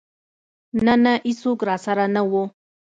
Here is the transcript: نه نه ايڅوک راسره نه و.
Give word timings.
نه 0.85 0.95
نه 1.03 1.13
ايڅوک 1.27 1.59
راسره 1.67 2.05
نه 2.15 2.21
و. 2.31 2.33